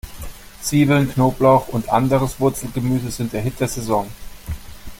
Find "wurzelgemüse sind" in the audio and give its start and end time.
2.39-3.33